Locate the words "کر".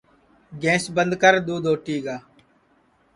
1.21-1.33